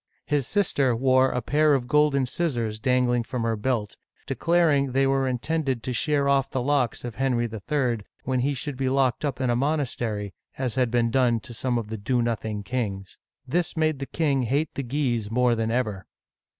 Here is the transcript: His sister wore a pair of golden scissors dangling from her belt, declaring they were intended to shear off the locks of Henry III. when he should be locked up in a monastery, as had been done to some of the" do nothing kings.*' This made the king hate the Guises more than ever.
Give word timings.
His 0.25 0.47
sister 0.47 0.95
wore 0.95 1.29
a 1.29 1.43
pair 1.43 1.75
of 1.75 1.87
golden 1.87 2.25
scissors 2.25 2.79
dangling 2.79 3.21
from 3.21 3.43
her 3.43 3.55
belt, 3.55 3.97
declaring 4.25 4.93
they 4.93 5.05
were 5.05 5.27
intended 5.27 5.83
to 5.83 5.93
shear 5.93 6.27
off 6.27 6.49
the 6.49 6.59
locks 6.63 7.03
of 7.03 7.17
Henry 7.17 7.47
III. 7.47 7.99
when 8.23 8.39
he 8.39 8.55
should 8.55 8.77
be 8.77 8.89
locked 8.89 9.23
up 9.23 9.39
in 9.39 9.51
a 9.51 9.55
monastery, 9.55 10.33
as 10.57 10.73
had 10.73 10.89
been 10.89 11.11
done 11.11 11.39
to 11.41 11.53
some 11.53 11.77
of 11.77 11.89
the" 11.89 11.97
do 12.09 12.19
nothing 12.23 12.63
kings.*' 12.63 13.19
This 13.47 13.77
made 13.77 13.99
the 13.99 14.07
king 14.07 14.41
hate 14.41 14.73
the 14.73 14.81
Guises 14.81 15.29
more 15.29 15.53
than 15.53 15.69
ever. 15.69 16.07